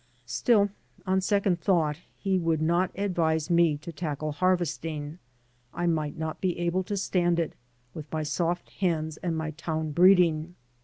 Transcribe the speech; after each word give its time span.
Still, 0.25 0.69
on 1.05 1.21
second 1.21 1.59
thought, 1.61 1.99
he 2.17 2.39
would 2.39 2.59
not 2.59 2.89
advise 2.97 3.51
me 3.51 3.77
to 3.77 3.91
tackle 3.91 4.31
harvesting. 4.31 5.19
I 5.75 5.85
might 5.85 6.17
not 6.17 6.41
be 6.41 6.57
able 6.57 6.81
to 6.85 6.97
stand 6.97 7.39
it, 7.39 7.53
with 7.93 8.11
my 8.11 8.23
soft 8.23 8.71
hands 8.71 9.17
and 9.17 9.37
my 9.37 9.51
town 9.51 9.91
breeding. 9.91 10.55